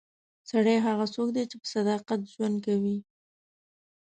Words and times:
سړی 0.49 0.77
هغه 0.85 1.05
څوک 1.15 1.27
دی 1.35 1.43
چې 1.49 1.55
په 1.61 1.67
صداقت 1.75 2.19
ژوند 2.33 2.57
کوي. 2.65 2.97